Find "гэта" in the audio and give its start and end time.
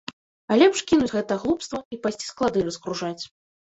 1.17-1.39